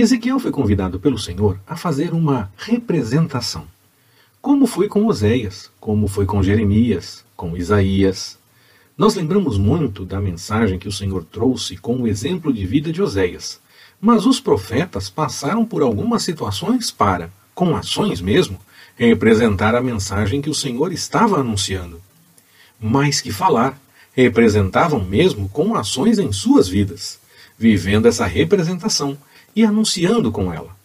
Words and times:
Ezequiel 0.00 0.38
foi 0.38 0.52
convidado 0.52 1.00
pelo 1.00 1.18
Senhor 1.18 1.58
a 1.66 1.76
fazer 1.76 2.12
uma 2.14 2.52
representação. 2.56 3.66
Como 4.40 4.64
foi 4.64 4.86
com 4.86 5.04
Oséias, 5.06 5.72
como 5.80 6.06
foi 6.06 6.24
com 6.24 6.40
Jeremias, 6.40 7.24
com 7.34 7.56
Isaías. 7.56 8.38
Nós 8.96 9.16
lembramos 9.16 9.58
muito 9.58 10.04
da 10.04 10.20
mensagem 10.20 10.78
que 10.78 10.86
o 10.86 10.92
Senhor 10.92 11.24
trouxe 11.24 11.76
com 11.76 11.96
o 11.96 12.06
exemplo 12.06 12.52
de 12.52 12.64
vida 12.64 12.92
de 12.92 13.02
Oséias, 13.02 13.58
mas 14.00 14.24
os 14.24 14.38
profetas 14.38 15.10
passaram 15.10 15.64
por 15.64 15.82
algumas 15.82 16.22
situações 16.22 16.92
para, 16.92 17.28
com 17.52 17.74
ações 17.74 18.20
mesmo, 18.20 18.56
representar 18.94 19.74
a 19.74 19.82
mensagem 19.82 20.40
que 20.40 20.48
o 20.48 20.54
Senhor 20.54 20.92
estava 20.92 21.40
anunciando. 21.40 22.00
Mais 22.80 23.20
que 23.20 23.32
falar, 23.32 23.76
representavam 24.12 25.02
mesmo 25.02 25.48
com 25.48 25.74
ações 25.74 26.20
em 26.20 26.30
suas 26.30 26.68
vidas, 26.68 27.18
vivendo 27.58 28.06
essa 28.06 28.24
representação 28.24 29.18
e 29.54 29.64
anunciando 29.64 30.30
com 30.30 30.52
ela. 30.52 30.78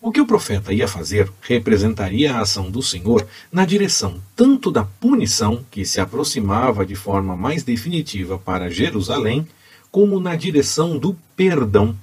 O 0.00 0.12
que 0.12 0.20
o 0.20 0.26
profeta 0.26 0.70
ia 0.70 0.86
fazer 0.86 1.32
representaria 1.40 2.34
a 2.34 2.40
ação 2.40 2.70
do 2.70 2.82
Senhor 2.82 3.26
na 3.50 3.64
direção 3.64 4.20
tanto 4.36 4.70
da 4.70 4.84
punição, 4.84 5.64
que 5.70 5.82
se 5.86 5.98
aproximava 5.98 6.84
de 6.84 6.94
forma 6.94 7.34
mais 7.34 7.62
definitiva 7.62 8.36
para 8.36 8.68
Jerusalém, 8.68 9.48
como 9.90 10.20
na 10.20 10.36
direção 10.36 10.98
do 10.98 11.16
perdão. 11.34 11.96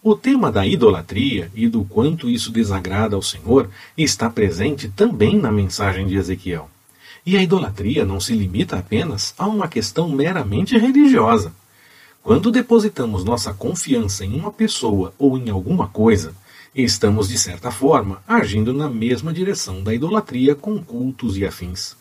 O 0.00 0.14
tema 0.14 0.52
da 0.52 0.64
idolatria 0.64 1.50
e 1.52 1.66
do 1.66 1.82
quanto 1.82 2.30
isso 2.30 2.52
desagrada 2.52 3.16
ao 3.16 3.22
Senhor 3.22 3.68
está 3.98 4.30
presente 4.30 4.88
também 4.88 5.36
na 5.36 5.50
mensagem 5.50 6.06
de 6.06 6.14
Ezequiel. 6.14 6.70
E 7.26 7.36
a 7.36 7.42
idolatria 7.42 8.04
não 8.04 8.20
se 8.20 8.34
limita 8.34 8.78
apenas 8.78 9.34
a 9.36 9.48
uma 9.48 9.66
questão 9.66 10.08
meramente 10.08 10.78
religiosa. 10.78 11.52
Quando 12.26 12.50
depositamos 12.50 13.22
nossa 13.22 13.54
confiança 13.54 14.24
em 14.24 14.34
uma 14.34 14.50
pessoa 14.50 15.14
ou 15.16 15.38
em 15.38 15.48
alguma 15.48 15.86
coisa, 15.86 16.34
estamos, 16.74 17.28
de 17.28 17.38
certa 17.38 17.70
forma, 17.70 18.20
agindo 18.26 18.72
na 18.72 18.90
mesma 18.90 19.32
direção 19.32 19.80
da 19.80 19.94
idolatria 19.94 20.52
com 20.52 20.76
cultos 20.82 21.38
e 21.38 21.46
afins. 21.46 21.96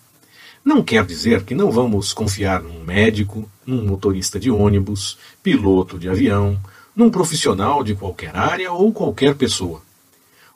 Não 0.64 0.82
quer 0.82 1.06
dizer 1.06 1.44
que 1.44 1.54
não 1.54 1.70
vamos 1.70 2.12
confiar 2.12 2.64
num 2.64 2.84
médico, 2.84 3.48
num 3.64 3.86
motorista 3.86 4.40
de 4.40 4.50
ônibus, 4.50 5.16
piloto 5.44 6.00
de 6.00 6.10
avião, 6.10 6.60
num 6.96 7.12
profissional 7.12 7.84
de 7.84 7.94
qualquer 7.94 8.36
área 8.36 8.72
ou 8.72 8.92
qualquer 8.92 9.36
pessoa. 9.36 9.84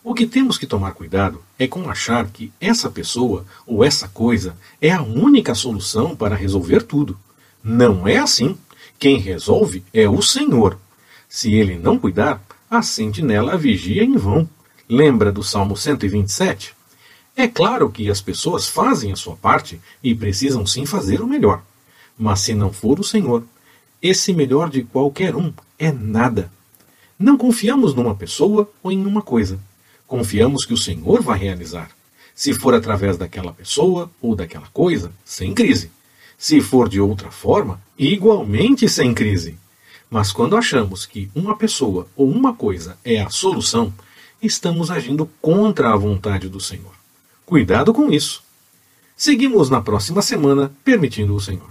O 0.04 0.16
que 0.16 0.26
temos 0.26 0.58
que 0.58 0.66
tomar 0.66 0.94
cuidado 0.94 1.44
é 1.60 1.68
com 1.68 1.88
achar 1.88 2.26
que 2.32 2.52
essa 2.60 2.90
pessoa 2.90 3.46
ou 3.68 3.84
essa 3.84 4.08
coisa 4.08 4.58
é 4.82 4.92
a 4.92 5.04
única 5.04 5.54
solução 5.54 6.16
para 6.16 6.36
resolver 6.36 6.82
tudo. 6.82 7.16
Não 7.64 8.08
é 8.08 8.18
assim. 8.18 8.58
Quem 9.00 9.18
resolve 9.18 9.82
é 9.94 10.10
o 10.10 10.22
Senhor. 10.22 10.78
Se 11.30 11.54
ele 11.54 11.80
não 11.80 11.98
cuidar, 11.98 12.44
a 12.70 12.82
sentinela 12.82 13.58
vigia 13.58 14.04
em 14.04 14.18
vão. 14.18 14.48
Lembra 14.90 15.32
do 15.32 15.42
Salmo 15.42 15.78
127? 15.78 16.76
É 17.34 17.48
claro 17.48 17.90
que 17.90 18.10
as 18.12 18.20
pessoas 18.20 18.68
fazem 18.68 19.14
a 19.14 19.16
sua 19.16 19.38
parte 19.38 19.80
e 20.04 20.14
precisam 20.14 20.66
sim 20.66 20.86
fazer 20.86 21.22
o 21.22 21.28
melhor. 21.28 21.64
Mas 22.18 22.42
se 22.42 22.54
não 22.54 22.74
for 22.74 23.00
o 23.00 23.04
Senhor, 23.04 23.46
esse 24.02 24.34
melhor 24.34 24.70
de 24.70 24.84
qualquer 24.84 25.34
um 25.34 25.54
é 25.78 25.94
nada. 25.94 26.52
Não 27.18 27.38
confiamos 27.38 27.94
numa 27.94 28.16
pessoa 28.16 28.70
ou 28.84 28.92
em 28.92 29.06
uma 29.06 29.22
coisa. 29.22 29.58
Confiamos 30.06 30.66
que 30.66 30.74
o 30.74 30.78
Senhor 30.78 31.22
vai 31.22 31.40
realizar. 31.40 31.90
Se 32.36 32.54
for 32.54 32.74
através 32.74 33.18
daquela 33.18 33.54
pessoa 33.54 34.12
ou 34.22 34.36
daquela 34.36 34.68
coisa, 34.74 35.10
sem 35.24 35.54
crise. 35.54 35.90
Se 36.40 36.62
for 36.62 36.88
de 36.88 37.02
outra 37.02 37.30
forma, 37.30 37.82
igualmente 37.98 38.88
sem 38.88 39.14
crise. 39.14 39.60
Mas 40.10 40.32
quando 40.32 40.56
achamos 40.56 41.06
que 41.06 41.30
uma 41.36 41.58
pessoa 41.58 42.08
ou 42.16 42.32
uma 42.32 42.54
coisa 42.54 42.98
é 43.04 43.20
a 43.20 43.30
solução, 43.30 43.94
estamos 44.42 44.90
agindo 44.90 45.30
contra 45.42 45.92
a 45.92 45.98
vontade 45.98 46.48
do 46.48 46.62
Senhor. 46.62 46.94
Cuidado 47.46 47.94
com 47.94 48.10
isso. 48.10 48.42
Seguimos 49.18 49.70
na 49.70 49.82
próxima 49.82 50.22
semana, 50.22 50.72
permitindo 50.82 51.36
o 51.36 51.42
Senhor. 51.42 51.70